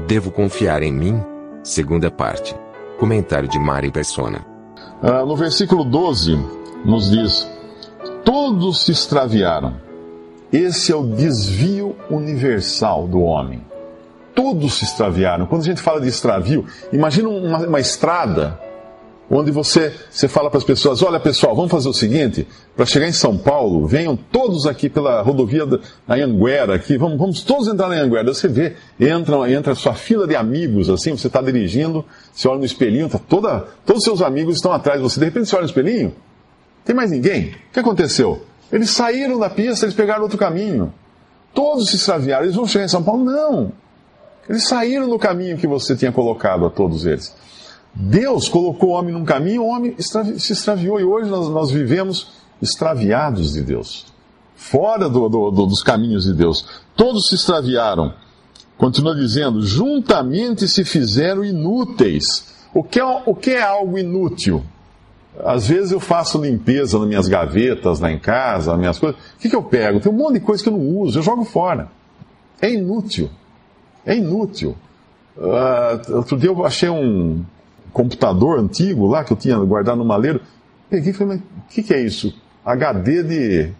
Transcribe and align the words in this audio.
Devo 0.00 0.30
confiar 0.30 0.82
em 0.82 0.92
mim? 0.92 1.22
Segunda 1.62 2.10
parte. 2.10 2.54
Comentário 2.98 3.48
de 3.48 3.58
Mari 3.58 3.90
Persona. 3.90 4.44
Ah, 5.02 5.24
no 5.24 5.36
versículo 5.36 5.84
12, 5.84 6.38
nos 6.84 7.10
diz: 7.10 7.48
Todos 8.24 8.84
se 8.84 8.92
extraviaram. 8.92 9.74
Esse 10.52 10.92
é 10.92 10.96
o 10.96 11.02
desvio 11.02 11.96
universal 12.10 13.06
do 13.06 13.20
homem. 13.20 13.62
Todos 14.34 14.74
se 14.74 14.84
extraviaram. 14.84 15.46
Quando 15.46 15.62
a 15.62 15.64
gente 15.64 15.80
fala 15.80 16.00
de 16.00 16.08
extravio, 16.08 16.66
imagina 16.92 17.28
uma, 17.28 17.58
uma 17.58 17.80
estrada 17.80 18.58
onde 19.38 19.50
você, 19.50 19.92
você 20.10 20.28
fala 20.28 20.48
para 20.48 20.58
as 20.58 20.64
pessoas: 20.64 21.02
olha 21.02 21.18
pessoal, 21.18 21.54
vamos 21.54 21.70
fazer 21.70 21.88
o 21.88 21.92
seguinte, 21.92 22.46
para 22.76 22.86
chegar 22.86 23.08
em 23.08 23.12
São 23.12 23.36
Paulo, 23.36 23.86
venham 23.86 24.16
todos 24.16 24.66
aqui 24.66 24.88
pela 24.88 25.22
rodovia 25.22 25.66
da 25.66 25.78
Anhanguera, 26.08 26.74
aqui, 26.74 26.96
vamos, 26.96 27.18
vamos 27.18 27.42
todos 27.42 27.68
entrar 27.68 27.88
na 27.88 27.96
Anhanguera. 27.96 28.32
Você 28.32 28.48
vê, 28.48 28.74
entra, 28.98 29.50
entra 29.50 29.72
a 29.72 29.76
sua 29.76 29.94
fila 29.94 30.26
de 30.26 30.36
amigos, 30.36 30.88
assim, 30.88 31.16
você 31.16 31.26
está 31.26 31.42
dirigindo, 31.42 32.04
você 32.32 32.48
olha 32.48 32.58
no 32.58 32.64
espelhinho, 32.64 33.08
tá 33.08 33.18
toda, 33.18 33.66
todos 33.84 34.00
os 34.00 34.04
seus 34.04 34.22
amigos 34.22 34.56
estão 34.56 34.72
atrás 34.72 34.98
de 34.98 35.02
você, 35.02 35.18
de 35.18 35.26
repente 35.26 35.48
você 35.48 35.56
olha 35.56 35.64
no 35.64 35.68
espelhinho, 35.68 36.14
tem 36.84 36.94
mais 36.94 37.10
ninguém? 37.10 37.48
O 37.70 37.72
que 37.72 37.80
aconteceu? 37.80 38.42
Eles 38.70 38.90
saíram 38.90 39.38
da 39.38 39.48
pista, 39.48 39.84
eles 39.84 39.94
pegaram 39.94 40.22
outro 40.22 40.38
caminho. 40.38 40.92
Todos 41.52 41.88
se 41.88 41.96
extraviaram, 41.96 42.44
eles 42.44 42.56
vão 42.56 42.66
chegar 42.66 42.84
em 42.84 42.88
São 42.88 43.02
Paulo? 43.02 43.24
Não. 43.24 43.72
Eles 44.48 44.66
saíram 44.66 45.06
no 45.06 45.18
caminho 45.18 45.56
que 45.56 45.66
você 45.66 45.96
tinha 45.96 46.12
colocado 46.12 46.66
a 46.66 46.70
todos 46.70 47.06
eles. 47.06 47.34
Deus 47.94 48.48
colocou 48.48 48.90
o 48.90 48.92
homem 48.92 49.14
num 49.14 49.24
caminho, 49.24 49.62
o 49.62 49.68
homem 49.68 49.94
se 49.98 50.52
extraviou 50.52 51.00
e 51.00 51.04
hoje 51.04 51.30
nós, 51.30 51.48
nós 51.48 51.70
vivemos 51.70 52.32
extraviados 52.60 53.52
de 53.52 53.62
Deus, 53.62 54.06
fora 54.56 55.08
do, 55.08 55.28
do, 55.28 55.50
do, 55.50 55.66
dos 55.66 55.82
caminhos 55.82 56.24
de 56.24 56.32
Deus. 56.32 56.82
Todos 56.96 57.28
se 57.28 57.36
extraviaram. 57.36 58.12
Continua 58.76 59.14
dizendo: 59.14 59.62
juntamente 59.62 60.66
se 60.66 60.84
fizeram 60.84 61.44
inúteis. 61.44 62.52
O 62.74 62.82
que 62.82 62.98
é, 62.98 63.04
o 63.04 63.34
que 63.34 63.50
é 63.50 63.62
algo 63.62 63.96
inútil? 63.96 64.64
Às 65.44 65.68
vezes 65.68 65.92
eu 65.92 66.00
faço 66.00 66.40
limpeza 66.40 66.98
nas 66.98 67.08
minhas 67.08 67.28
gavetas 67.28 68.00
lá 68.00 68.10
em 68.10 68.18
casa, 68.18 68.72
nas 68.72 68.80
minhas 68.80 68.98
coisas. 68.98 69.20
O 69.20 69.38
que, 69.38 69.48
que 69.48 69.56
eu 69.56 69.62
pego? 69.62 70.00
Tem 70.00 70.10
um 70.10 70.16
monte 70.16 70.34
de 70.34 70.40
coisa 70.40 70.62
que 70.62 70.68
eu 70.68 70.76
não 70.76 70.98
uso, 70.98 71.18
eu 71.18 71.22
jogo 71.22 71.44
fora. 71.44 71.88
É 72.60 72.70
inútil. 72.72 73.30
É 74.04 74.16
inútil. 74.16 74.76
Uh, 75.36 76.16
outro 76.16 76.36
dia 76.36 76.50
eu 76.50 76.64
achei 76.64 76.88
um 76.88 77.44
computador 77.94 78.58
antigo 78.58 79.06
lá 79.06 79.24
que 79.24 79.32
eu 79.32 79.36
tinha 79.36 79.56
guardado 79.56 79.96
no 79.96 80.04
maleiro. 80.04 80.42
Peguei 80.90 81.12
e 81.12 81.14
falei, 81.14 81.36
mas 81.36 81.64
o 81.64 81.68
que, 81.70 81.82
que 81.82 81.94
é 81.94 82.00
isso? 82.00 82.34
HD 82.66 83.22
de. 83.22 83.72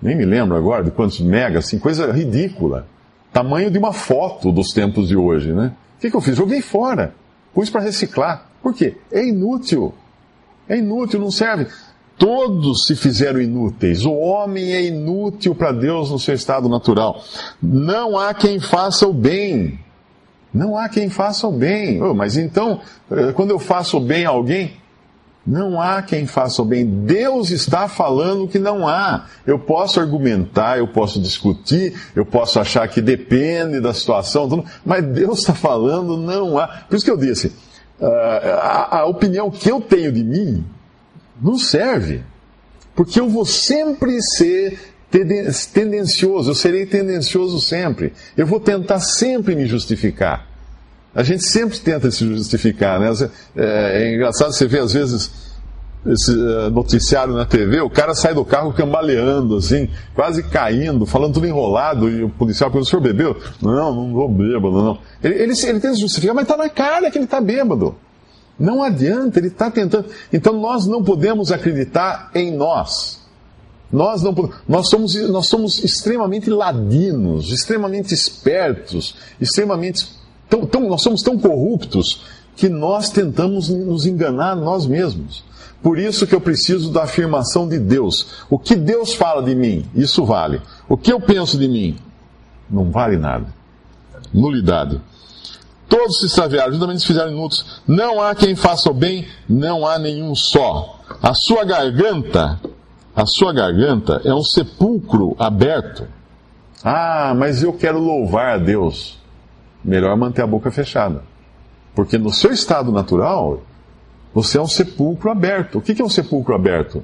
Nem 0.00 0.14
me 0.14 0.26
lembro 0.26 0.54
agora 0.54 0.84
de 0.84 0.90
quantos 0.90 1.18
megas, 1.20 1.64
assim, 1.64 1.78
coisa 1.78 2.12
ridícula. 2.12 2.86
Tamanho 3.32 3.70
de 3.70 3.78
uma 3.78 3.92
foto 3.92 4.52
dos 4.52 4.68
tempos 4.72 5.08
de 5.08 5.16
hoje, 5.16 5.52
né? 5.52 5.72
O 5.96 6.00
que, 6.00 6.10
que 6.10 6.16
eu 6.16 6.20
fiz? 6.20 6.36
Joguei 6.36 6.60
fora. 6.60 7.14
Pus 7.54 7.70
para 7.70 7.80
reciclar. 7.80 8.46
Por 8.62 8.74
quê? 8.74 8.96
É 9.10 9.26
inútil. 9.26 9.94
É 10.68 10.76
inútil, 10.76 11.18
não 11.18 11.30
serve. 11.30 11.66
Todos 12.18 12.86
se 12.86 12.94
fizeram 12.94 13.40
inúteis. 13.40 14.04
O 14.04 14.12
homem 14.12 14.72
é 14.72 14.84
inútil 14.84 15.54
para 15.54 15.72
Deus 15.72 16.10
no 16.10 16.18
seu 16.18 16.34
estado 16.34 16.68
natural. 16.68 17.22
Não 17.62 18.18
há 18.18 18.34
quem 18.34 18.60
faça 18.60 19.06
o 19.06 19.12
bem. 19.12 19.78
Não 20.56 20.76
há 20.76 20.88
quem 20.88 21.10
faça 21.10 21.46
o 21.46 21.52
bem. 21.52 22.02
Oh, 22.02 22.14
mas 22.14 22.38
então, 22.38 22.80
eh, 23.10 23.32
quando 23.32 23.50
eu 23.50 23.58
faço 23.58 23.98
o 23.98 24.00
bem 24.00 24.24
a 24.24 24.30
alguém, 24.30 24.72
não 25.46 25.78
há 25.80 26.00
quem 26.00 26.26
faça 26.26 26.62
o 26.62 26.64
bem. 26.64 26.86
Deus 27.04 27.50
está 27.50 27.86
falando 27.88 28.48
que 28.48 28.58
não 28.58 28.88
há. 28.88 29.26
Eu 29.46 29.58
posso 29.58 30.00
argumentar, 30.00 30.78
eu 30.78 30.88
posso 30.88 31.20
discutir, 31.20 31.94
eu 32.16 32.24
posso 32.24 32.58
achar 32.58 32.88
que 32.88 33.02
depende 33.02 33.80
da 33.80 33.92
situação, 33.92 34.64
mas 34.84 35.04
Deus 35.04 35.40
está 35.40 35.52
falando 35.52 36.16
não 36.16 36.58
há. 36.58 36.66
Por 36.88 36.96
isso 36.96 37.04
que 37.04 37.10
eu 37.10 37.18
disse, 37.18 37.52
a, 38.00 39.00
a 39.00 39.06
opinião 39.06 39.50
que 39.50 39.70
eu 39.70 39.78
tenho 39.78 40.10
de 40.10 40.24
mim 40.24 40.64
não 41.40 41.58
serve. 41.58 42.22
Porque 42.94 43.20
eu 43.20 43.28
vou 43.28 43.44
sempre 43.44 44.22
ser 44.22 44.95
tendencioso, 45.72 46.50
eu 46.50 46.54
serei 46.54 46.86
tendencioso 46.86 47.60
sempre. 47.60 48.12
Eu 48.36 48.46
vou 48.46 48.60
tentar 48.60 49.00
sempre 49.00 49.54
me 49.54 49.66
justificar. 49.66 50.46
A 51.14 51.22
gente 51.22 51.44
sempre 51.44 51.78
tenta 51.78 52.10
se 52.10 52.26
justificar, 52.26 53.00
né? 53.00 53.10
É, 53.56 54.02
é 54.02 54.14
engraçado 54.14 54.52
você 54.52 54.66
ver 54.66 54.80
às 54.80 54.92
vezes 54.92 55.30
esse 56.04 56.30
uh, 56.30 56.70
noticiário 56.70 57.34
na 57.34 57.44
TV, 57.44 57.80
o 57.80 57.90
cara 57.90 58.14
sai 58.14 58.32
do 58.32 58.44
carro 58.44 58.72
cambaleando, 58.72 59.56
assim, 59.56 59.88
quase 60.14 60.42
caindo, 60.42 61.04
falando 61.04 61.34
tudo 61.34 61.46
enrolado, 61.46 62.08
e 62.08 62.22
o 62.22 62.28
policial 62.28 62.70
pergunta, 62.70 62.86
o 62.86 62.90
senhor 62.90 63.02
bebeu? 63.02 63.36
Não, 63.60 63.94
não 63.94 64.12
vou 64.12 64.28
bêbado, 64.28 64.82
não. 64.82 64.98
Ele, 65.22 65.34
ele, 65.34 65.52
ele 65.52 65.80
tenta 65.80 65.96
justificar, 65.96 66.34
mas 66.34 66.44
está 66.44 66.56
na 66.56 66.68
cara 66.68 67.10
que 67.10 67.18
ele 67.18 67.24
está 67.24 67.40
bêbado. 67.40 67.96
Não 68.58 68.82
adianta, 68.82 69.38
ele 69.38 69.48
está 69.48 69.70
tentando. 69.70 70.06
Então 70.32 70.58
nós 70.58 70.86
não 70.86 71.02
podemos 71.02 71.52
acreditar 71.52 72.30
em 72.34 72.56
nós. 72.56 73.25
Nós 73.92 74.22
não 74.22 74.34
nós 74.68 74.88
somos, 74.88 75.14
nós 75.28 75.46
somos 75.46 75.82
extremamente 75.82 76.50
ladinos, 76.50 77.52
extremamente 77.52 78.12
espertos, 78.12 79.14
extremamente 79.40 80.08
tão, 80.48 80.66
tão, 80.66 80.88
nós 80.88 81.02
somos 81.02 81.22
tão 81.22 81.38
corruptos 81.38 82.22
que 82.56 82.68
nós 82.68 83.10
tentamos 83.10 83.68
nos 83.68 84.06
enganar 84.06 84.56
nós 84.56 84.86
mesmos. 84.86 85.44
Por 85.82 85.98
isso 85.98 86.26
que 86.26 86.34
eu 86.34 86.40
preciso 86.40 86.90
da 86.90 87.04
afirmação 87.04 87.68
de 87.68 87.78
Deus. 87.78 88.26
O 88.50 88.58
que 88.58 88.74
Deus 88.74 89.14
fala 89.14 89.42
de 89.42 89.54
mim, 89.54 89.88
isso 89.94 90.24
vale. 90.24 90.60
O 90.88 90.96
que 90.96 91.12
eu 91.12 91.20
penso 91.20 91.58
de 91.58 91.68
mim, 91.68 91.96
não 92.68 92.90
vale 92.90 93.16
nada. 93.16 93.46
Nulidade. 94.32 95.00
Todos 95.88 96.18
se 96.18 96.26
extraviaram, 96.26 96.72
juntamente 96.72 97.00
se 97.00 97.06
fizeram 97.06 97.30
inúteis. 97.30 97.64
Não 97.86 98.20
há 98.20 98.34
quem 98.34 98.56
faça 98.56 98.90
o 98.90 98.94
bem, 98.94 99.28
não 99.48 99.86
há 99.86 99.98
nenhum 99.98 100.34
só. 100.34 100.98
A 101.22 101.32
sua 101.34 101.64
garganta, 101.64 102.58
a 103.16 103.24
sua 103.24 103.50
garganta 103.50 104.20
é 104.26 104.34
um 104.34 104.42
sepulcro 104.42 105.34
aberto. 105.38 106.06
Ah, 106.84 107.34
mas 107.34 107.62
eu 107.62 107.72
quero 107.72 107.98
louvar 107.98 108.54
a 108.54 108.58
Deus. 108.58 109.18
Melhor 109.82 110.14
manter 110.18 110.42
a 110.42 110.46
boca 110.46 110.70
fechada. 110.70 111.22
Porque 111.94 112.18
no 112.18 112.30
seu 112.30 112.52
estado 112.52 112.92
natural, 112.92 113.62
você 114.34 114.58
é 114.58 114.60
um 114.60 114.68
sepulcro 114.68 115.30
aberto. 115.30 115.78
O 115.78 115.80
que 115.80 116.00
é 116.00 116.04
um 116.04 116.10
sepulcro 116.10 116.54
aberto? 116.54 117.02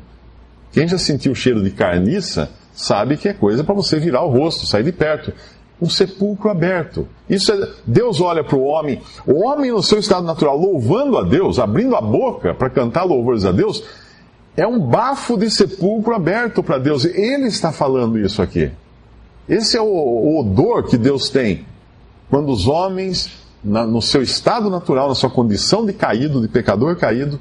Quem 0.70 0.86
já 0.86 0.98
sentiu 0.98 1.32
o 1.32 1.34
cheiro 1.34 1.62
de 1.62 1.70
carniça 1.70 2.50
sabe 2.74 3.16
que 3.16 3.28
é 3.28 3.32
coisa 3.32 3.64
para 3.64 3.74
você 3.74 3.98
virar 3.98 4.22
o 4.22 4.28
rosto, 4.28 4.66
sair 4.66 4.84
de 4.84 4.92
perto 4.92 5.32
um 5.82 5.90
sepulcro 5.90 6.48
aberto. 6.48 7.08
Isso 7.28 7.52
é, 7.52 7.68
Deus 7.84 8.20
olha 8.20 8.44
para 8.44 8.56
o 8.56 8.62
homem, 8.62 9.00
o 9.26 9.44
homem 9.44 9.72
no 9.72 9.82
seu 9.82 9.98
estado 9.98 10.24
natural, 10.24 10.56
louvando 10.56 11.18
a 11.18 11.24
Deus, 11.24 11.58
abrindo 11.58 11.96
a 11.96 12.00
boca 12.00 12.54
para 12.54 12.70
cantar 12.70 13.02
louvores 13.02 13.44
a 13.44 13.50
Deus, 13.50 13.82
é 14.56 14.66
um 14.66 14.78
bafo 14.78 15.36
de 15.36 15.50
sepulcro 15.50 16.14
aberto 16.14 16.62
para 16.62 16.78
Deus. 16.78 17.04
Ele 17.04 17.46
está 17.46 17.72
falando 17.72 18.18
isso 18.18 18.42
aqui. 18.42 18.70
Esse 19.48 19.76
é 19.76 19.80
o, 19.80 19.86
o 19.86 20.40
odor 20.40 20.84
que 20.84 20.96
Deus 20.96 21.28
tem 21.28 21.66
quando 22.31 22.50
os 22.50 22.66
homens, 22.66 23.31
na, 23.62 23.87
no 23.87 24.00
seu 24.00 24.22
estado 24.22 24.70
natural, 24.70 25.08
na 25.08 25.14
sua 25.14 25.28
condição 25.28 25.84
de 25.84 25.93
caído, 25.93 26.40
de 26.40 26.49
pecador 26.49 26.96
caído, 26.96 27.38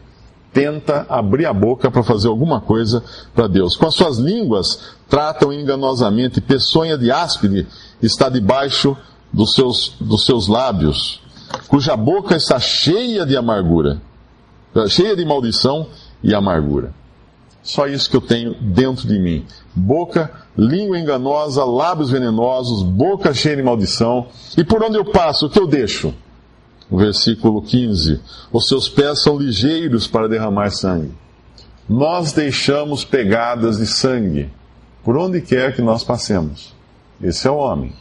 tenta 0.52 1.06
abrir 1.08 1.46
a 1.46 1.54
boca 1.54 1.90
para 1.90 2.04
fazer 2.04 2.28
alguma 2.28 2.60
coisa 2.60 3.04
para 3.34 3.48
Deus. 3.48 3.78
Com 3.78 3.88
as 3.88 3.96
suas 3.96 4.18
línguas, 4.18 4.96
tratam 5.08 5.54
enganosamente, 5.54 6.42
peçonha 6.42 6.98
de 6.98 7.10
áspide 7.10 7.68
está 8.02 8.28
debaixo 8.28 8.98
dos 9.32 9.54
seus, 9.54 9.96
dos 10.00 10.26
seus 10.26 10.48
lábios, 10.48 11.22
cuja 11.68 11.96
boca 11.96 12.36
está 12.36 12.60
cheia 12.60 13.26
de 13.26 13.38
amargura, 13.38 14.02
cheia 14.90 15.16
de 15.16 15.24
maldição 15.24 15.88
e 16.22 16.34
amargura. 16.34 16.94
Só 17.64 17.88
isso 17.88 18.10
que 18.10 18.18
eu 18.18 18.22
tenho 18.22 18.56
dentro 18.60 19.08
de 19.08 19.20
mim. 19.20 19.46
Boca, 19.76 20.32
língua 20.58 21.00
enganosa, 21.00 21.64
lábios 21.64 22.10
venenosos, 22.10 22.82
boca 22.82 23.34
cheia 23.34 23.56
de 23.56 23.64
maldição. 23.64 24.28
E 24.58 24.64
por 24.64 24.84
onde 24.84 24.98
eu 24.98 25.06
passo, 25.06 25.46
o 25.46 25.50
que 25.50 25.60
eu 25.60 25.68
deixo? 25.68 26.14
O 26.90 26.98
versículo 26.98 27.62
15. 27.62 28.20
Os 28.52 28.68
seus 28.68 28.90
pés 28.90 29.22
são 29.22 29.38
ligeiros 29.38 30.08
para 30.08 30.28
derramar 30.28 30.72
sangue. 30.72 31.12
Nós 31.88 32.32
deixamos 32.34 33.06
pegadas 33.06 33.78
de 33.78 33.86
sangue 33.86 34.50
por 35.04 35.18
onde 35.18 35.42
quer 35.42 35.76
que 35.76 35.82
nós 35.82 36.04
passemos. 36.04 36.74
Esse 37.22 37.48
é 37.48 37.52
o 37.52 37.58
homem. 37.58 37.94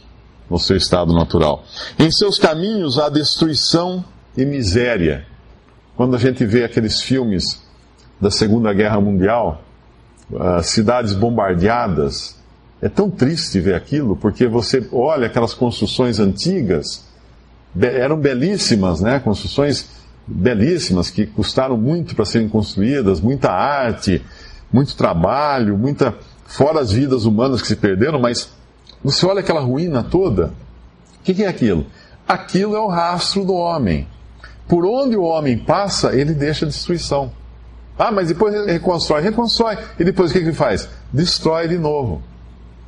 no 0.49 0.59
seu 0.59 0.75
estado 0.75 1.13
natural. 1.13 1.63
Em 1.97 2.11
seus 2.11 2.37
caminhos 2.37 2.99
há 2.99 3.07
destruição 3.07 4.03
e 4.35 4.43
miséria. 4.43 5.25
Quando 5.95 6.13
a 6.13 6.19
gente 6.19 6.45
vê 6.45 6.65
aqueles 6.65 7.01
filmes 7.01 7.61
da 8.21 8.29
Segunda 8.29 8.71
Guerra 8.71 9.01
Mundial, 9.01 9.63
uh, 10.31 10.61
cidades 10.61 11.13
bombardeadas, 11.13 12.39
é 12.81 12.87
tão 12.87 13.09
triste 13.09 13.59
ver 13.59 13.75
aquilo, 13.75 14.15
porque 14.15 14.47
você 14.47 14.87
olha 14.91 15.27
aquelas 15.27 15.53
construções 15.53 16.19
antigas, 16.19 17.05
eram 17.79 18.17
belíssimas, 18.17 19.01
né? 19.01 19.19
Construções 19.19 19.89
belíssimas 20.27 21.09
que 21.09 21.25
custaram 21.25 21.77
muito 21.77 22.15
para 22.15 22.25
serem 22.25 22.47
construídas, 22.47 23.19
muita 23.19 23.51
arte, 23.51 24.21
muito 24.71 24.95
trabalho, 24.95 25.77
muita 25.77 26.15
fora 26.45 26.79
as 26.79 26.91
vidas 26.91 27.25
humanas 27.25 27.61
que 27.61 27.67
se 27.67 27.75
perderam, 27.75 28.19
mas 28.19 28.51
você 29.03 29.25
olha 29.25 29.39
aquela 29.39 29.61
ruína 29.61 30.03
toda, 30.03 30.47
o 31.19 31.23
que, 31.23 31.33
que 31.33 31.43
é 31.43 31.47
aquilo? 31.47 31.85
Aquilo 32.27 32.75
é 32.75 32.79
o 32.79 32.87
rastro 32.87 33.43
do 33.43 33.53
homem. 33.53 34.07
Por 34.67 34.85
onde 34.85 35.15
o 35.15 35.23
homem 35.23 35.57
passa, 35.57 36.15
ele 36.15 36.33
deixa 36.33 36.65
destruição. 36.65 37.31
Ah, 38.01 38.11
mas 38.11 38.29
depois 38.29 38.65
reconstrói, 38.65 39.21
reconstrói. 39.21 39.77
E 39.99 40.03
depois 40.03 40.31
o 40.31 40.33
que 40.33 40.39
ele 40.39 40.53
faz? 40.53 40.89
Destrói 41.13 41.67
de 41.67 41.77
novo. 41.77 42.23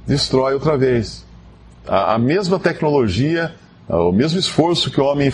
Destrói 0.08 0.56
outra 0.56 0.76
vez. 0.76 1.24
A, 1.88 2.16
a 2.16 2.18
mesma 2.18 2.58
tecnologia, 2.58 3.54
o 3.88 4.12
mesmo 4.12 4.40
esforço 4.40 4.90
que 4.90 5.00
o 5.00 5.06
homem 5.06 5.32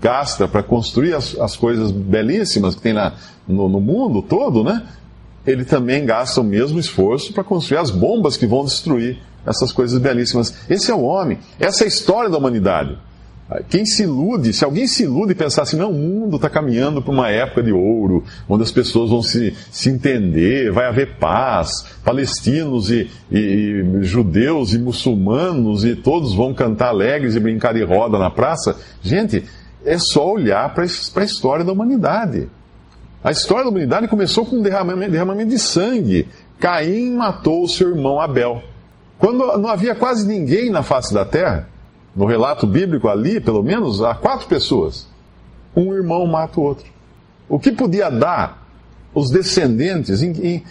gasta 0.00 0.48
para 0.48 0.62
construir 0.62 1.12
as, 1.12 1.38
as, 1.38 1.54
coisas 1.56 1.90
belíssimas 1.90 2.74
que 2.74 2.80
tem 2.80 2.94
na, 2.94 3.12
no, 3.46 3.68
no 3.68 3.82
mundo 3.82 4.22
todo, 4.22 4.64
né? 4.64 4.82
Ele 5.46 5.66
também 5.66 6.06
gasta 6.06 6.40
o 6.40 6.44
mesmo 6.44 6.78
esforço 6.78 7.34
para 7.34 7.44
construir 7.44 7.80
as 7.80 7.90
bombas 7.90 8.38
que 8.38 8.46
vão 8.46 8.64
destruir 8.64 9.20
essas 9.44 9.72
coisas 9.72 10.00
belíssimas. 10.00 10.54
Esse 10.70 10.90
é 10.90 10.94
o 10.94 11.02
homem, 11.02 11.38
essa 11.60 11.82
é 11.82 11.84
a 11.84 11.88
história 11.88 12.30
da 12.30 12.38
humanidade. 12.38 12.96
Quem 13.68 13.84
se 13.84 14.04
ilude, 14.04 14.52
se 14.52 14.64
alguém 14.64 14.86
se 14.86 15.02
ilude 15.02 15.32
e 15.32 15.34
pensar 15.34 15.62
assim, 15.62 15.76
não, 15.76 15.90
o 15.90 15.94
mundo 15.94 16.36
está 16.36 16.48
caminhando 16.48 17.02
para 17.02 17.12
uma 17.12 17.28
época 17.28 17.62
de 17.62 17.72
ouro, 17.72 18.24
onde 18.48 18.62
as 18.62 18.70
pessoas 18.70 19.10
vão 19.10 19.22
se, 19.22 19.54
se 19.70 19.90
entender, 19.90 20.72
vai 20.72 20.86
haver 20.86 21.16
paz, 21.18 21.84
palestinos 22.04 22.90
e, 22.90 23.10
e, 23.30 23.38
e 23.38 24.04
judeus 24.04 24.72
e 24.72 24.78
muçulmanos 24.78 25.84
e 25.84 25.94
todos 25.94 26.34
vão 26.34 26.54
cantar 26.54 26.88
alegres 26.88 27.34
e 27.34 27.40
brincar 27.40 27.74
de 27.74 27.82
roda 27.82 28.18
na 28.18 28.30
praça. 28.30 28.76
Gente, 29.02 29.44
é 29.84 29.98
só 29.98 30.30
olhar 30.32 30.72
para 30.74 30.84
a 30.84 31.24
história 31.24 31.64
da 31.64 31.72
humanidade. 31.72 32.48
A 33.22 33.30
história 33.30 33.64
da 33.64 33.70
humanidade 33.70 34.08
começou 34.08 34.46
com 34.46 34.56
um 34.56 34.62
derramamento, 34.62 35.12
derramamento 35.12 35.50
de 35.50 35.58
sangue. 35.58 36.28
Caim 36.58 37.14
matou 37.14 37.64
o 37.64 37.68
seu 37.68 37.90
irmão 37.90 38.20
Abel. 38.20 38.62
Quando 39.18 39.38
não 39.58 39.68
havia 39.68 39.94
quase 39.94 40.26
ninguém 40.26 40.70
na 40.70 40.82
face 40.82 41.12
da 41.12 41.24
terra, 41.24 41.68
no 42.14 42.26
relato 42.26 42.66
bíblico 42.66 43.08
ali, 43.08 43.40
pelo 43.40 43.62
menos, 43.62 44.02
há 44.02 44.14
quatro 44.14 44.46
pessoas. 44.46 45.06
Um 45.74 45.94
irmão 45.94 46.26
mata 46.26 46.60
o 46.60 46.62
outro. 46.62 46.86
O 47.48 47.58
que 47.58 47.72
podia 47.72 48.10
dar 48.10 48.66
os 49.14 49.30
descendentes, 49.30 50.22
em, 50.22 50.32
em, 50.42 50.64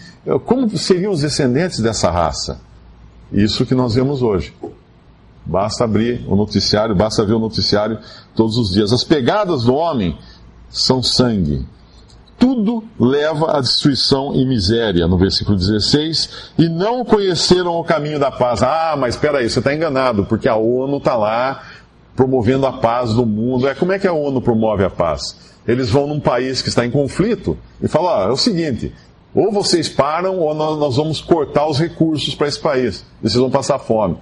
como 0.44 0.68
seriam 0.76 1.12
os 1.12 1.20
descendentes 1.20 1.80
dessa 1.80 2.10
raça? 2.10 2.60
Isso 3.32 3.66
que 3.66 3.74
nós 3.74 3.94
vemos 3.94 4.22
hoje. 4.22 4.54
Basta 5.44 5.84
abrir 5.84 6.24
o 6.28 6.36
noticiário, 6.36 6.94
basta 6.94 7.24
ver 7.24 7.34
o 7.34 7.38
noticiário 7.38 7.98
todos 8.34 8.56
os 8.56 8.70
dias. 8.70 8.92
As 8.92 9.02
pegadas 9.02 9.64
do 9.64 9.74
homem 9.74 10.16
são 10.68 11.02
sangue, 11.02 11.66
tudo 12.42 12.82
leva 12.98 13.56
à 13.56 13.60
destruição 13.60 14.34
e 14.34 14.44
miséria, 14.44 15.06
no 15.06 15.16
versículo 15.16 15.56
16, 15.56 16.50
e 16.58 16.68
não 16.68 17.04
conheceram 17.04 17.76
o 17.76 17.84
caminho 17.84 18.18
da 18.18 18.32
paz. 18.32 18.64
Ah, 18.64 18.96
mas 18.98 19.14
espera 19.14 19.38
aí, 19.38 19.48
você 19.48 19.60
está 19.60 19.72
enganado, 19.72 20.24
porque 20.24 20.48
a 20.48 20.56
ONU 20.56 20.96
está 20.96 21.14
lá 21.14 21.62
promovendo 22.16 22.66
a 22.66 22.72
paz 22.72 23.14
do 23.14 23.24
mundo. 23.24 23.68
É, 23.68 23.76
como 23.76 23.92
é 23.92 23.98
que 24.00 24.08
a 24.08 24.12
ONU 24.12 24.42
promove 24.42 24.82
a 24.82 24.90
paz? 24.90 25.36
Eles 25.68 25.88
vão 25.88 26.08
num 26.08 26.18
país 26.18 26.60
que 26.60 26.68
está 26.68 26.84
em 26.84 26.90
conflito 26.90 27.56
e 27.80 27.86
falam, 27.86 28.12
ah, 28.12 28.24
é 28.24 28.32
o 28.32 28.36
seguinte, 28.36 28.92
ou 29.32 29.52
vocês 29.52 29.88
param 29.88 30.40
ou 30.40 30.52
nós 30.52 30.96
vamos 30.96 31.20
cortar 31.20 31.68
os 31.68 31.78
recursos 31.78 32.34
para 32.34 32.48
esse 32.48 32.58
país, 32.58 33.06
e 33.22 33.28
vocês 33.28 33.40
vão 33.40 33.52
passar 33.52 33.78
fome. 33.78 34.16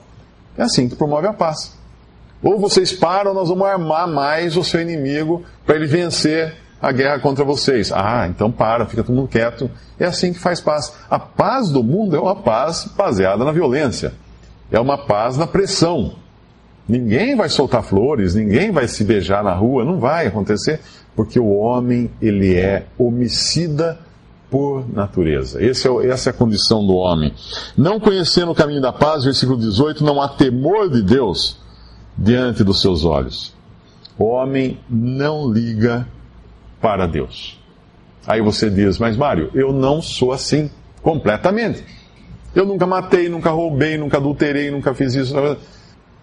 É 0.59 0.63
assim 0.65 0.91
que 0.91 0.95
promove 0.95 1.27
a 1.27 1.33
paz. 1.33 1.75
Ou 2.43 2.59
vocês 2.59 2.93
param, 2.93 3.33
nós 3.33 3.49
vamos 3.49 3.67
armar 3.67 4.07
mais 4.07 4.59
o 4.59 4.63
seu 4.63 4.83
inimigo 4.83 5.43
para 5.65 5.77
ele 5.77 5.87
vencer 5.87 6.55
a 6.81 6.93
guerra 6.93 7.19
contra 7.19 7.45
vocês. 7.45 7.93
Ah, 7.93 8.27
então 8.29 8.51
para, 8.51 8.87
fica 8.87 9.03
todo 9.03 9.15
mundo 9.15 9.29
quieto. 9.29 9.71
É 9.99 10.07
assim 10.07 10.33
que 10.33 10.39
faz 10.39 10.61
paz. 10.61 10.93
A 11.11 11.19
paz 11.19 11.71
do 11.71 11.83
mundo 11.83 12.17
é 12.17 12.21
uma 12.21 12.37
paz 12.37 12.89
baseada 12.97 13.45
na 13.45 13.53
violência. 13.53 14.15
É 14.71 14.81
uma 14.81 14.97
paz 14.97 15.37
na 15.37 15.47
pressão. 15.47 16.15
Ninguém 16.89 17.37
vai 17.37 17.49
soltar 17.49 17.83
flores, 17.83 18.35
ninguém 18.35 18.73
vai 18.73 18.89
se 18.89 19.05
beijar 19.05 19.45
na 19.45 19.55
rua, 19.55 19.85
não 19.85 20.01
vai 20.01 20.27
acontecer, 20.27 20.81
porque 21.15 21.39
o 21.39 21.51
homem, 21.51 22.11
ele 22.21 22.57
é 22.57 22.87
homicida 22.99 23.99
por 24.51 24.85
natureza. 24.93 25.63
É, 25.63 25.69
essa 25.69 26.31
é 26.31 26.33
a 26.33 26.33
condição 26.33 26.85
do 26.85 26.95
homem. 26.95 27.33
Não 27.77 28.01
conhecendo 28.01 28.51
o 28.51 28.55
caminho 28.55 28.81
da 28.81 28.93
paz, 28.93 29.23
versículo 29.23 29.57
18, 29.57 30.03
não 30.03 30.21
há 30.21 30.29
temor 30.29 30.91
de 30.91 31.03
Deus 31.03 31.59
diante 32.19 32.65
dos 32.65 32.81
seus 32.81 33.05
olhos. 33.05 33.55
O 34.19 34.25
homem 34.25 34.81
não 34.89 35.51
liga 35.51 36.07
para 36.81 37.07
Deus. 37.07 37.61
Aí 38.27 38.41
você 38.41 38.71
diz, 38.71 38.99
mas 38.99 39.17
Mário, 39.17 39.51
eu 39.55 39.73
não 39.73 40.01
sou 40.01 40.33
assim 40.33 40.71
completamente. 41.03 41.85
Eu 42.55 42.67
nunca 42.67 42.87
matei, 42.87 43.29
nunca 43.29 43.51
roubei, 43.51 43.97
nunca 43.97 44.17
adulterei, 44.17 44.71
nunca 44.71 44.93
fiz 44.95 45.15
isso. 45.15 45.35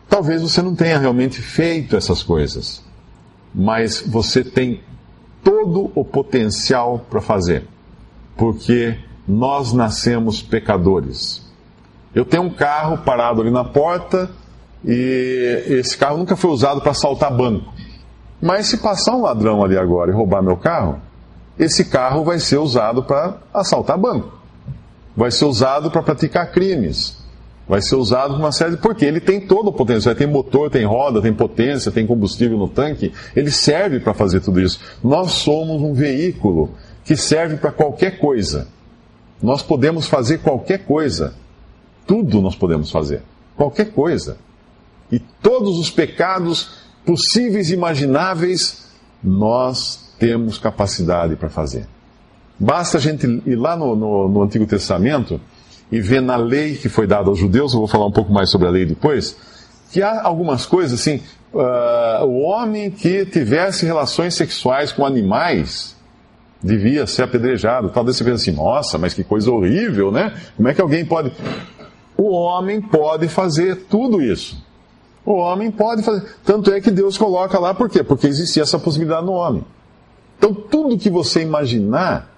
Talvez 0.10 0.42
você 0.42 0.62
não 0.62 0.76
tenha 0.76 0.98
realmente 0.98 1.42
feito 1.42 1.96
essas 1.96 2.24
coisas, 2.24 2.84
mas 3.54 4.02
você 4.06 4.44
tem 4.44 4.82
todo 5.44 5.92
o 5.96 6.04
potencial 6.04 7.06
para 7.10 7.22
fazer, 7.22 7.64
porque 8.36 8.98
nós 9.28 9.74
nascemos 9.74 10.42
pecadores. 10.42 11.46
Eu 12.14 12.26
tenho 12.26 12.44
um 12.44 12.50
carro 12.50 13.00
parado 13.00 13.42
ali 13.42 13.52
na 13.52 13.64
porta 13.64 14.30
e 14.84 15.64
esse 15.68 15.98
carro 15.98 16.18
nunca 16.18 16.36
foi 16.36 16.52
usado 16.52 16.82
para 16.82 16.92
assaltar 16.92 17.36
banco. 17.36 17.74
Mas 18.42 18.68
se 18.68 18.78
passar 18.78 19.16
um 19.16 19.22
ladrão 19.22 19.64
ali 19.64 19.78
agora 19.78 20.12
e 20.12 20.14
roubar 20.14 20.42
meu 20.42 20.58
carro, 20.58 21.00
esse 21.58 21.86
carro 21.86 22.24
vai 22.24 22.40
ser 22.40 22.58
usado 22.58 23.04
para 23.04 23.38
assaltar 23.54 23.98
banco. 23.98 24.32
Vai 25.16 25.32
ser 25.32 25.46
usado 25.46 25.90
para 25.90 26.04
praticar 26.04 26.52
crimes. 26.52 27.18
Vai 27.68 27.82
ser 27.82 27.96
usado 27.96 28.36
por 28.36 28.40
uma 28.40 28.52
série 28.52 28.72
de. 28.72 28.78
Porque 28.78 29.04
ele 29.04 29.20
tem 29.20 29.42
todo 29.42 29.70
o 29.70 29.74
potencial. 29.74 30.14
Tem 30.16 30.28
motor, 30.28 30.70
tem 30.70 30.86
roda, 30.86 31.22
tem 31.22 31.34
potência, 31.34 31.92
tem 31.92 32.06
combustível 32.06 32.58
no 32.58 32.70
tanque. 32.70 33.12
Ele 33.36 33.52
serve 33.52 34.00
para 34.00 34.14
fazer 34.14 34.40
tudo 34.40 34.62
isso. 34.62 34.80
Nós 35.04 35.32
somos 35.32 35.82
um 35.82 35.94
veículo 35.94 36.70
que 37.04 37.18
serve 37.18 37.58
para 37.58 37.72
qualquer 37.72 38.20
coisa. 38.20 38.68
Nós 39.42 39.62
podemos 39.62 40.08
fazer 40.08 40.38
qualquer 40.40 40.86
coisa. 40.86 41.34
Tudo 42.06 42.42
nós 42.42 42.56
podemos 42.56 42.92
fazer. 42.92 43.22
Qualquer 43.56 43.92
coisa. 43.92 44.38
E 45.12 45.20
todos 45.20 45.78
os 45.80 45.90
pecados 45.90 46.87
possíveis 47.08 47.70
e 47.70 47.74
imagináveis, 47.74 48.86
nós 49.24 50.14
temos 50.20 50.58
capacidade 50.58 51.38
para 51.38 51.50
fazer. 51.50 51.88
Basta 52.60 52.98
a 52.98 53.02
gente 53.02 53.26
ir 53.46 53.56
lá 53.56 53.78
no, 53.78 53.96
no, 53.96 54.28
no, 54.28 54.44
Antigo 54.44 54.66
Testamento 54.66 55.40
e 55.90 56.02
ver 56.02 56.22
na 56.22 56.36
lei 56.36 56.76
que 56.76 56.90
foi 56.90 57.08
dada 57.08 57.30
aos 57.30 57.40
judeus, 57.40 57.72
eu 57.72 57.80
vou 57.80 57.88
falar 57.88 58.06
um 58.06 58.12
pouco 58.12 58.34
mais 58.34 58.52
sobre 58.52 58.68
a 58.68 58.72
lei 58.72 58.86
depois, 58.86 59.38
que 59.90 60.02
há 60.02 60.22
algumas 60.22 60.66
coisas 60.66 61.00
assim, 61.00 61.22
uh, 61.54 62.26
o 62.26 62.42
homem 62.42 62.92
que 62.92 63.26
tivesse 63.26 63.86
relações 63.86 64.36
sexuais 64.36 64.92
com 64.92 65.06
animais 65.06 65.96
devia 66.62 67.08
ser 67.08 67.24
apedrejado. 67.24 67.90
Talvez 67.90 68.18
você 68.18 68.24
pense 68.26 68.50
assim, 68.50 68.58
nossa, 68.60 68.98
mas 68.98 69.14
que 69.14 69.24
coisa 69.24 69.50
horrível, 69.50 70.12
né? 70.12 70.34
Como 70.58 70.68
é 70.68 70.74
que 70.74 70.82
alguém 70.82 71.06
pode... 71.06 71.32
O 72.18 72.32
homem 72.32 72.82
pode 72.82 73.30
fazer 73.30 73.86
tudo 73.88 74.22
isso. 74.22 74.67
O 75.28 75.34
homem 75.34 75.70
pode 75.70 76.04
fazer. 76.04 76.24
Tanto 76.46 76.72
é 76.72 76.80
que 76.80 76.90
Deus 76.90 77.18
coloca 77.18 77.60
lá, 77.60 77.74
por 77.74 77.90
quê? 77.90 78.02
Porque 78.02 78.28
existia 78.28 78.64
essa 78.64 78.80
possibilidade 78.80 79.26
no 79.26 79.34
homem. 79.34 79.62
Então, 80.38 80.54
tudo 80.54 80.98
que 80.98 81.10
você 81.10 81.42
imaginar, 81.42 82.32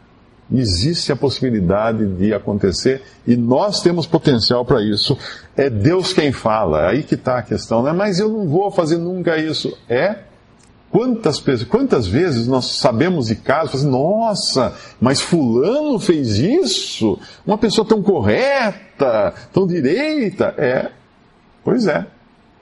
existe 0.51 1.11
a 1.11 1.15
possibilidade 1.15 2.03
de 2.15 2.33
acontecer 2.33 3.03
e 3.27 3.35
nós 3.35 3.83
temos 3.83 4.07
potencial 4.07 4.65
para 4.65 4.81
isso. 4.81 5.15
É 5.55 5.69
Deus 5.69 6.13
quem 6.13 6.31
fala, 6.31 6.85
é 6.85 6.87
aí 6.87 7.03
que 7.03 7.13
está 7.13 7.37
a 7.37 7.43
questão, 7.43 7.83
né? 7.83 7.91
Mas 7.91 8.19
eu 8.19 8.27
não 8.27 8.47
vou 8.47 8.71
fazer 8.71 8.97
nunca 8.97 9.37
isso. 9.37 9.77
É? 9.87 10.21
Quantas, 10.89 11.39
quantas 11.65 12.07
vezes 12.07 12.47
nós 12.47 12.79
sabemos 12.79 13.27
de 13.27 13.35
casos, 13.35 13.81
assim, 13.81 13.91
nossa, 13.91 14.73
mas 14.99 15.21
Fulano 15.21 15.99
fez 15.99 16.39
isso? 16.39 17.19
Uma 17.45 17.59
pessoa 17.59 17.87
tão 17.87 18.01
correta, 18.01 19.35
tão 19.53 19.67
direita. 19.67 20.55
É, 20.57 20.89
pois 21.63 21.85
é. 21.85 22.07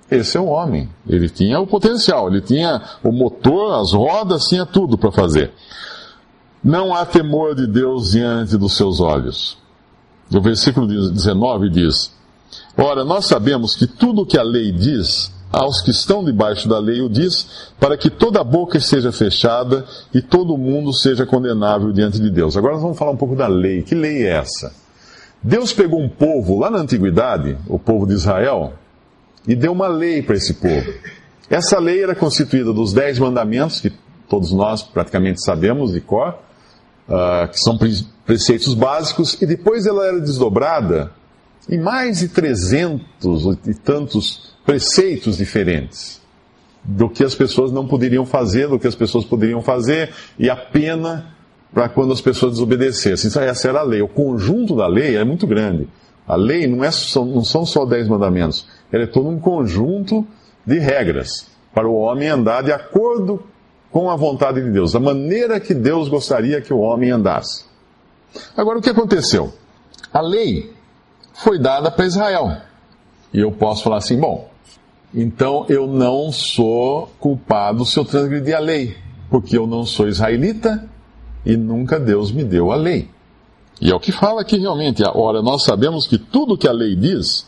Esse 0.09 0.37
é 0.37 0.39
o 0.39 0.45
homem. 0.45 0.89
Ele 1.07 1.27
tinha 1.29 1.59
o 1.59 1.67
potencial, 1.67 2.29
ele 2.29 2.41
tinha 2.41 2.81
o 3.03 3.11
motor, 3.11 3.79
as 3.79 3.91
rodas, 3.91 4.43
tinha 4.43 4.65
tudo 4.65 4.97
para 4.97 5.11
fazer. 5.11 5.51
Não 6.63 6.93
há 6.93 7.05
temor 7.05 7.55
de 7.55 7.67
Deus 7.67 8.11
diante 8.11 8.57
dos 8.57 8.75
seus 8.75 8.99
olhos. 8.99 9.57
O 10.33 10.41
versículo 10.41 10.87
19 10.87 11.69
diz: 11.69 12.11
Ora, 12.77 13.03
nós 13.03 13.25
sabemos 13.25 13.75
que 13.75 13.87
tudo 13.87 14.21
o 14.21 14.25
que 14.25 14.37
a 14.37 14.43
lei 14.43 14.71
diz 14.71 15.31
aos 15.51 15.81
que 15.81 15.91
estão 15.91 16.23
debaixo 16.23 16.67
da 16.67 16.79
lei 16.79 17.01
o 17.01 17.09
diz, 17.09 17.71
para 17.79 17.97
que 17.97 18.09
toda 18.09 18.43
boca 18.43 18.77
esteja 18.77 19.11
fechada 19.11 19.85
e 20.13 20.21
todo 20.21 20.57
mundo 20.57 20.93
seja 20.93 21.25
condenável 21.25 21.91
diante 21.91 22.19
de 22.19 22.29
Deus. 22.29 22.57
Agora 22.57 22.73
nós 22.73 22.83
vamos 22.83 22.97
falar 22.97 23.11
um 23.11 23.17
pouco 23.17 23.35
da 23.35 23.47
lei. 23.47 23.81
Que 23.81 23.95
lei 23.95 24.23
é 24.23 24.37
essa? 24.37 24.73
Deus 25.41 25.71
pegou 25.71 26.01
um 26.01 26.09
povo 26.09 26.59
lá 26.59 26.69
na 26.69 26.79
antiguidade, 26.79 27.57
o 27.67 27.79
povo 27.79 28.05
de 28.05 28.13
Israel, 28.13 28.73
e 29.47 29.55
deu 29.55 29.71
uma 29.71 29.87
lei 29.87 30.21
para 30.21 30.35
esse 30.35 30.55
povo. 30.55 30.93
Essa 31.49 31.79
lei 31.79 32.03
era 32.03 32.13
constituída 32.13 32.73
dos 32.73 32.91
dez 32.91 33.17
mandamentos, 33.17 33.79
que 33.79 33.91
todos 34.27 34.51
nós 34.51 34.83
praticamente 34.83 35.41
sabemos 35.41 35.93
de 35.93 36.01
cor, 36.01 36.37
uh, 37.07 37.47
que 37.49 37.59
são 37.59 37.77
preceitos 38.25 38.73
básicos, 38.73 39.41
e 39.41 39.45
depois 39.45 39.85
ela 39.85 40.05
era 40.05 40.19
desdobrada 40.19 41.11
em 41.69 41.79
mais 41.79 42.19
de 42.19 42.27
300 42.27 43.57
e 43.65 43.73
tantos 43.73 44.55
preceitos 44.65 45.37
diferentes 45.37 46.21
do 46.83 47.09
que 47.09 47.23
as 47.23 47.35
pessoas 47.35 47.71
não 47.71 47.87
poderiam 47.87 48.25
fazer, 48.25 48.67
do 48.67 48.79
que 48.79 48.87
as 48.87 48.95
pessoas 48.95 49.25
poderiam 49.25 49.61
fazer, 49.61 50.13
e 50.39 50.49
a 50.49 50.55
pena 50.55 51.33
para 51.73 51.89
quando 51.89 52.13
as 52.13 52.21
pessoas 52.21 52.53
desobedecessem. 52.53 53.29
Então, 53.29 53.41
essa 53.43 53.67
era 53.67 53.79
a 53.79 53.83
lei. 53.83 54.01
O 54.01 54.07
conjunto 54.07 54.75
da 54.75 54.87
lei 54.87 55.17
é 55.17 55.23
muito 55.23 55.45
grande. 55.45 55.87
A 56.25 56.35
lei 56.35 56.65
não, 56.65 56.83
é, 56.83 56.89
não 57.15 57.43
são 57.43 57.65
só 57.65 57.85
dez 57.85 58.07
mandamentos, 58.07 58.65
ela 58.91 59.03
é 59.03 59.07
todo 59.07 59.27
um 59.29 59.39
conjunto 59.39 60.25
de 60.65 60.79
regras 60.79 61.47
para 61.73 61.87
o 61.87 61.95
homem 61.95 62.27
andar 62.27 62.63
de 62.63 62.71
acordo 62.71 63.43
com 63.91 64.09
a 64.09 64.15
vontade 64.15 64.61
de 64.61 64.69
Deus, 64.69 64.95
a 64.95 64.99
maneira 64.99 65.59
que 65.59 65.73
Deus 65.73 66.09
gostaria 66.09 66.61
que 66.61 66.73
o 66.73 66.79
homem 66.79 67.11
andasse. 67.11 67.65
Agora, 68.55 68.79
o 68.79 68.81
que 68.81 68.89
aconteceu? 68.89 69.53
A 70.13 70.21
lei 70.21 70.73
foi 71.33 71.57
dada 71.57 71.89
para 71.89 72.05
Israel. 72.05 72.57
E 73.33 73.39
eu 73.39 73.51
posso 73.51 73.83
falar 73.83 73.97
assim: 73.97 74.19
bom, 74.19 74.49
então 75.13 75.65
eu 75.69 75.87
não 75.87 76.31
sou 76.31 77.09
culpado 77.19 77.85
se 77.85 77.97
eu 77.97 78.05
transgredir 78.05 78.55
a 78.55 78.59
lei, 78.59 78.97
porque 79.29 79.57
eu 79.57 79.65
não 79.65 79.85
sou 79.85 80.07
israelita 80.07 80.87
e 81.45 81.55
nunca 81.55 81.99
Deus 81.99 82.31
me 82.31 82.43
deu 82.43 82.71
a 82.71 82.75
lei. 82.75 83.09
E 83.79 83.91
é 83.91 83.95
o 83.95 83.99
que 83.99 84.11
fala 84.11 84.41
aqui 84.41 84.57
realmente. 84.57 85.03
Ora, 85.03 85.41
nós 85.41 85.63
sabemos 85.63 86.07
que 86.07 86.17
tudo 86.17 86.57
que 86.57 86.67
a 86.67 86.71
lei 86.71 86.95
diz, 86.95 87.46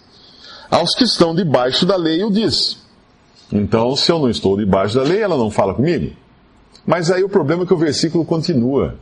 aos 0.70 0.96
que 0.96 1.04
estão 1.04 1.34
debaixo 1.34 1.86
da 1.86 1.96
lei 1.96 2.24
o 2.24 2.32
diz. 2.32 2.80
Então, 3.52 3.96
se 3.96 4.12
eu 4.12 4.20
não 4.20 4.30
estou 4.30 4.56
debaixo 4.58 4.96
da 4.96 5.04
lei, 5.04 5.22
ela 5.22 5.38
não 5.38 5.50
fala 5.50 5.74
comigo. 5.74 6.16
Mas 6.86 7.12
aí 7.12 7.24
o 7.24 7.30
problema 7.30 7.64
é 7.64 7.66
que 7.66 7.74
o 7.74 7.78
versículo 7.78 8.24
continua. 8.24 8.96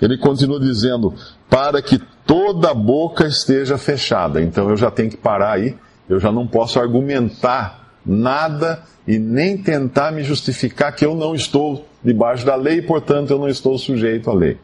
Ele 0.00 0.18
continua 0.18 0.58
dizendo: 0.58 1.14
para 1.48 1.80
que 1.80 2.00
toda 2.26 2.74
boca 2.74 3.26
esteja 3.26 3.78
fechada. 3.78 4.40
Então 4.40 4.68
eu 4.70 4.76
já 4.76 4.90
tenho 4.90 5.10
que 5.10 5.16
parar 5.16 5.52
aí. 5.52 5.76
Eu 6.08 6.20
já 6.20 6.30
não 6.30 6.46
posso 6.46 6.78
argumentar 6.78 7.92
nada 8.04 8.82
e 9.06 9.18
nem 9.18 9.56
tentar 9.56 10.12
me 10.12 10.22
justificar 10.22 10.94
que 10.94 11.04
eu 11.04 11.14
não 11.14 11.34
estou 11.34 11.86
debaixo 12.02 12.44
da 12.44 12.54
lei, 12.54 12.82
portanto 12.82 13.30
eu 13.30 13.38
não 13.38 13.48
estou 13.48 13.78
sujeito 13.78 14.30
à 14.30 14.34
lei. 14.34 14.58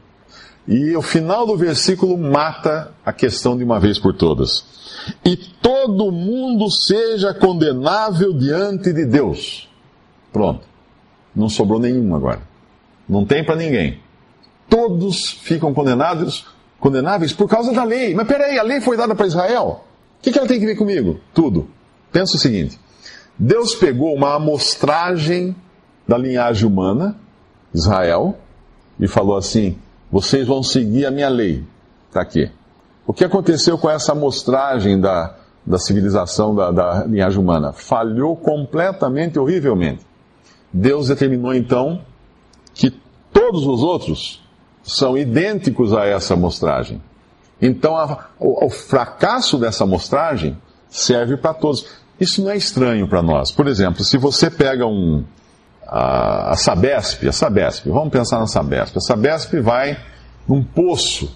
E 0.68 0.94
o 0.96 1.02
final 1.02 1.46
do 1.46 1.56
versículo 1.56 2.16
mata 2.16 2.92
a 3.04 3.12
questão 3.12 3.56
de 3.56 3.64
uma 3.64 3.80
vez 3.80 3.98
por 3.98 4.14
todas. 4.14 4.64
E 5.24 5.36
todo 5.36 6.12
mundo 6.12 6.70
seja 6.70 7.34
condenável 7.34 8.32
diante 8.32 8.92
de 8.92 9.04
Deus. 9.04 9.68
Pronto. 10.32 10.62
Não 11.34 11.48
sobrou 11.48 11.78
nenhum 11.78 12.14
agora. 12.14 12.42
Não 13.08 13.24
tem 13.24 13.44
para 13.44 13.56
ninguém. 13.56 14.00
Todos 14.68 15.30
ficam 15.30 15.74
condenados, 15.74 16.46
condenáveis 16.78 17.32
por 17.32 17.48
causa 17.48 17.72
da 17.72 17.82
lei. 17.82 18.14
Mas 18.14 18.28
peraí, 18.28 18.58
a 18.58 18.62
lei 18.62 18.80
foi 18.80 18.96
dada 18.96 19.14
para 19.14 19.26
Israel? 19.26 19.84
O 20.18 20.22
que, 20.22 20.30
que 20.30 20.38
ela 20.38 20.46
tem 20.46 20.60
que 20.60 20.66
ver 20.66 20.76
comigo? 20.76 21.18
Tudo. 21.34 21.68
Pensa 22.12 22.36
o 22.36 22.38
seguinte: 22.38 22.78
Deus 23.38 23.74
pegou 23.74 24.14
uma 24.14 24.34
amostragem 24.34 25.56
da 26.06 26.18
linhagem 26.18 26.68
humana, 26.68 27.16
Israel, 27.72 28.36
e 28.98 29.08
falou 29.08 29.36
assim: 29.36 29.78
vocês 30.10 30.46
vão 30.46 30.62
seguir 30.62 31.06
a 31.06 31.10
minha 31.10 31.28
lei. 31.28 31.64
Está 32.08 32.20
aqui. 32.20 32.50
O 33.06 33.12
que 33.12 33.24
aconteceu 33.24 33.78
com 33.78 33.88
essa 33.88 34.12
amostragem 34.12 35.00
da, 35.00 35.34
da 35.64 35.78
civilização 35.78 36.54
da, 36.54 36.70
da 36.70 37.04
linhagem 37.04 37.38
humana? 37.38 37.72
Falhou 37.72 38.36
completamente, 38.36 39.38
horrivelmente. 39.38 40.06
Deus 40.72 41.08
determinou 41.08 41.54
então 41.54 42.00
que 42.74 42.90
todos 43.32 43.66
os 43.66 43.82
outros 43.82 44.42
são 44.82 45.16
idênticos 45.16 45.92
a 45.92 46.04
essa 46.06 46.34
amostragem. 46.34 47.00
Então, 47.60 47.96
a, 47.96 48.28
o, 48.38 48.66
o 48.66 48.70
fracasso 48.70 49.58
dessa 49.58 49.84
amostragem 49.84 50.56
serve 50.88 51.36
para 51.36 51.54
todos. 51.54 51.86
Isso 52.18 52.42
não 52.42 52.50
é 52.50 52.56
estranho 52.56 53.08
para 53.08 53.22
nós. 53.22 53.50
Por 53.50 53.66
exemplo, 53.66 54.02
se 54.04 54.18
você 54.18 54.50
pega 54.50 54.86
um, 54.86 55.24
a, 55.86 56.54
Sabesp, 56.56 57.28
a 57.28 57.32
Sabesp, 57.32 57.88
vamos 57.88 58.10
pensar 58.10 58.38
na 58.38 58.46
Sabesp. 58.46 58.96
A 58.96 59.00
Sabesp 59.00 59.60
vai 59.60 59.98
num 60.48 60.62
poço 60.62 61.34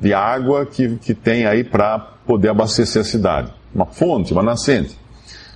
de 0.00 0.12
água 0.12 0.66
que, 0.66 0.96
que 0.96 1.14
tem 1.14 1.46
aí 1.46 1.64
para 1.64 1.98
poder 2.26 2.48
abastecer 2.48 3.02
a 3.02 3.04
cidade. 3.04 3.52
Uma 3.74 3.86
fonte, 3.86 4.32
uma 4.32 4.42
nascente. 4.42 4.98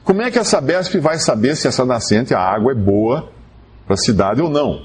Como 0.04 0.22
é 0.22 0.30
que 0.30 0.38
a 0.38 0.44
Sabesp 0.44 0.98
vai 0.98 1.18
saber 1.18 1.56
se 1.56 1.66
essa 1.66 1.84
nascente, 1.84 2.32
a 2.32 2.40
água 2.40 2.72
é 2.72 2.74
boa 2.74 3.28
para 3.84 3.94
a 3.94 3.98
cidade 3.98 4.40
ou 4.40 4.48
não? 4.48 4.82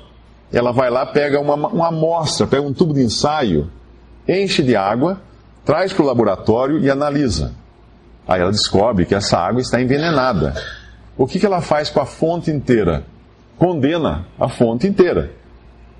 Ela 0.51 0.71
vai 0.71 0.89
lá, 0.89 1.05
pega 1.05 1.39
uma, 1.39 1.55
uma 1.55 1.88
amostra, 1.88 2.45
pega 2.45 2.63
um 2.63 2.73
tubo 2.73 2.93
de 2.93 3.01
ensaio, 3.01 3.69
enche 4.27 4.63
de 4.63 4.75
água, 4.75 5.21
traz 5.63 5.93
para 5.93 6.03
o 6.03 6.07
laboratório 6.07 6.79
e 6.79 6.89
analisa. 6.89 7.53
Aí 8.27 8.41
ela 8.41 8.51
descobre 8.51 9.05
que 9.05 9.15
essa 9.15 9.38
água 9.38 9.61
está 9.61 9.81
envenenada. 9.81 10.53
O 11.17 11.27
que, 11.27 11.39
que 11.39 11.45
ela 11.45 11.61
faz 11.61 11.89
com 11.89 12.00
a 12.00 12.05
fonte 12.05 12.50
inteira? 12.50 13.05
Condena 13.61 14.25
a 14.39 14.49
fonte 14.49 14.87
inteira. 14.87 15.33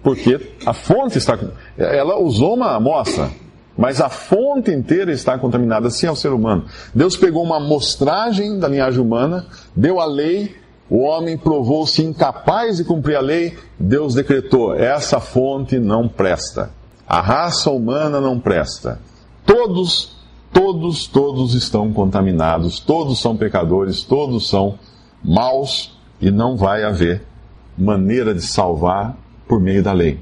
Porque 0.01 0.55
a 0.65 0.73
fonte 0.73 1.19
está. 1.19 1.37
Ela 1.77 2.17
usou 2.17 2.55
uma 2.55 2.75
amostra, 2.75 3.29
mas 3.77 4.01
a 4.01 4.09
fonte 4.09 4.71
inteira 4.71 5.11
está 5.11 5.37
contaminada, 5.37 5.87
assim 5.87 6.07
é 6.07 6.11
o 6.11 6.15
ser 6.15 6.29
humano. 6.29 6.65
Deus 6.95 7.15
pegou 7.15 7.43
uma 7.43 7.57
amostragem 7.57 8.57
da 8.57 8.67
linhagem 8.67 8.99
humana, 8.99 9.45
deu 9.75 9.99
a 9.99 10.05
lei, 10.05 10.55
o 10.89 11.01
homem 11.03 11.37
provou-se 11.37 12.03
incapaz 12.03 12.77
de 12.77 12.83
cumprir 12.83 13.15
a 13.15 13.21
lei, 13.21 13.55
Deus 13.79 14.15
decretou: 14.15 14.73
essa 14.73 15.19
fonte 15.19 15.77
não 15.77 16.07
presta. 16.07 16.71
A 17.07 17.21
raça 17.21 17.69
humana 17.69 18.19
não 18.19 18.39
presta. 18.39 18.99
Todos, 19.45 20.17
todos, 20.51 21.05
todos 21.05 21.53
estão 21.53 21.93
contaminados, 21.93 22.79
todos 22.79 23.21
são 23.21 23.37
pecadores, 23.37 24.01
todos 24.01 24.49
são 24.49 24.79
maus 25.23 25.95
e 26.19 26.31
não 26.31 26.57
vai 26.57 26.83
haver 26.83 27.29
maneira 27.77 28.33
de 28.33 28.41
salvar 28.41 29.15
por 29.47 29.59
meio 29.59 29.83
da 29.83 29.91
lei. 29.91 30.19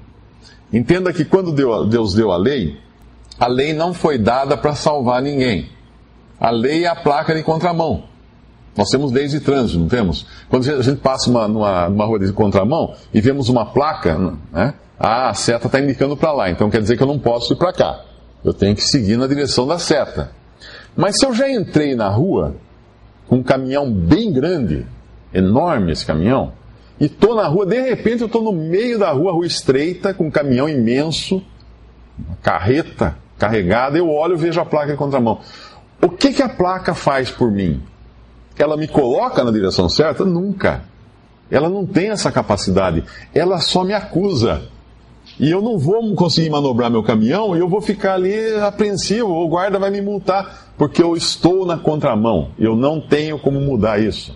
Entenda 0.72 1.12
que 1.12 1.26
quando 1.26 1.52
Deus 1.52 2.14
deu 2.14 2.32
a 2.32 2.38
lei, 2.38 2.78
a 3.40 3.48
lei 3.48 3.74
não 3.74 3.94
foi 3.94 4.18
dada 4.18 4.56
para 4.58 4.76
salvar 4.76 5.22
ninguém. 5.22 5.70
A 6.40 6.52
lei 6.52 6.86
é 6.86 6.88
a 6.88 6.96
placa 6.96 7.34
de 7.34 7.44
contramão. 7.44 8.04
Nós 8.78 8.90
temos 8.90 9.12
leis 9.12 9.32
de 9.32 9.40
trânsito, 9.40 9.80
não 9.80 9.88
temos? 9.88 10.26
Quando 10.50 10.70
a 10.70 10.82
gente 10.82 11.02
passa 11.02 11.30
uma, 11.30 11.48
numa, 11.48 11.90
numa 11.90 12.06
rua 12.06 12.20
de 12.20 12.32
contramão 12.32 12.94
e 13.14 13.20
vemos 13.20 13.50
uma 13.50 13.66
placa, 13.66 14.18
né? 14.52 14.74
Ah, 15.00 15.30
a 15.30 15.34
seta 15.34 15.68
está 15.68 15.80
indicando 15.80 16.16
para 16.16 16.32
lá, 16.32 16.50
então 16.50 16.70
quer 16.70 16.82
dizer 16.82 16.98
que 16.98 17.04
eu 17.04 17.08
não 17.08 17.18
posso 17.18 17.54
ir 17.54 17.56
para 17.56 17.72
cá. 17.72 18.02
Eu 18.44 18.54
tenho 18.54 18.76
que 18.76 18.82
seguir 18.82 19.18
na 19.18 19.28
direção 19.28 19.66
da 19.66 19.80
seta. 19.80 20.32
Mas 20.96 21.18
se 21.18 21.26
eu 21.26 21.34
já 21.34 21.50
entrei 21.50 21.96
na 21.96 22.10
rua 22.10 22.56
com 23.28 23.38
um 23.38 23.44
caminhão 23.44 23.92
bem 23.92 24.32
grande, 24.32 24.86
enorme 25.34 25.92
esse 25.92 26.06
caminhão, 26.06 26.52
e 27.00 27.08
tô 27.08 27.34
na 27.34 27.48
rua, 27.48 27.66
de 27.66 27.80
repente 27.80 28.22
eu 28.22 28.28
estou 28.28 28.44
no 28.44 28.52
meio 28.52 29.00
da 29.00 29.12
rua, 29.12 29.32
rua 29.32 29.46
estreita, 29.46 30.14
com 30.14 30.26
um 30.26 30.32
caminhão 30.32 30.68
imenso, 30.68 31.42
uma 32.18 32.36
carreta 32.42 33.16
carregada, 33.38 33.98
eu 33.98 34.10
olho 34.10 34.34
e 34.34 34.38
vejo 34.38 34.60
a 34.60 34.66
placa 34.66 34.92
de 34.92 34.98
contramão. 34.98 35.40
O 36.02 36.10
que, 36.10 36.34
que 36.34 36.44
a 36.44 36.50
placa 36.50 36.94
faz 36.94 37.32
por 37.32 37.50
mim? 37.52 37.82
Ela 38.58 38.76
me 38.76 38.88
coloca 38.88 39.44
na 39.44 39.52
direção 39.52 39.88
certa? 39.88 40.26
Nunca. 40.26 40.84
Ela 41.50 41.70
não 41.70 41.86
tem 41.86 42.10
essa 42.10 42.32
capacidade. 42.32 43.04
Ela 43.34 43.60
só 43.60 43.84
me 43.84 43.94
acusa. 43.94 44.64
E 45.40 45.50
eu 45.50 45.62
não 45.62 45.78
vou 45.78 46.14
conseguir 46.16 46.50
manobrar 46.50 46.92
meu 46.92 47.02
caminhão 47.02 47.56
e 47.56 47.60
eu 47.60 47.70
vou 47.70 47.82
ficar 47.82 48.16
ali 48.16 48.56
apreensivo. 48.58 49.30
O 49.30 49.48
guarda 49.48 49.80
vai 49.80 49.90
me 49.90 50.02
multar 50.02 50.70
porque 50.78 51.02
eu 51.02 51.16
estou 51.16 51.66
na 51.66 51.78
contramão. 51.78 52.52
Eu 52.60 52.76
não 52.76 53.00
tenho 53.00 53.40
como 53.40 53.60
mudar 53.62 54.02
isso. 54.02 54.36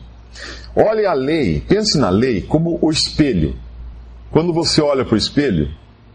Olhe 0.75 1.05
a 1.05 1.13
lei, 1.13 1.61
pense 1.61 1.97
na 1.97 2.09
lei 2.09 2.41
como 2.41 2.79
o 2.81 2.89
espelho. 2.89 3.55
Quando 4.31 4.51
você 4.51 4.81
olha 4.81 5.05
para 5.05 5.15
o 5.15 5.17
espelho, 5.17 5.69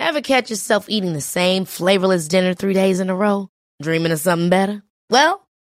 Ever 0.00 0.22
catch 0.22 0.50
yourself 0.50 0.86
eating 0.88 1.12
the 1.12 1.20
same 1.20 1.64
flavorless 1.64 2.26
dinner 2.26 2.52
three 2.52 2.74
days 2.74 2.98
in 2.98 3.10
a 3.10 3.14
row? 3.14 3.48
Dreaming 3.80 4.10
of 4.10 4.18
something 4.18 4.48
better? 4.48 4.82
Well, 5.08 5.47